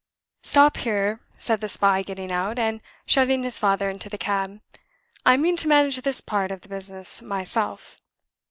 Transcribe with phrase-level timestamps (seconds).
[0.41, 4.59] "Stop here," said the spy, getting out, and shutting his father into the cab.
[5.27, 7.97] "I mean to manage this part of the business myself."